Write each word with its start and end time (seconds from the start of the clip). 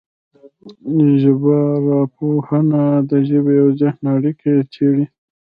ژبارواپوهنه 1.21 2.83
د 3.09 3.11
ژبې 3.27 3.55
او 3.63 3.69
ذهن 3.79 4.03
اړیکې 4.15 4.53
څېړي 4.73 5.05